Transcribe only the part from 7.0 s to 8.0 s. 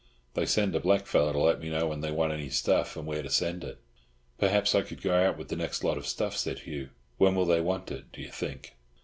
"When will they want